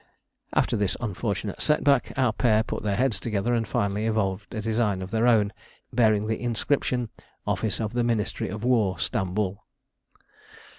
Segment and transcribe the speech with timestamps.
[0.55, 4.59] After this unfortunate set back, our pair put their heads together, and finally evolved a
[4.59, 5.53] design of their own,
[5.93, 7.09] bearing the inscription:
[7.45, 9.63] "Office of the Ministry of War, Stamboul."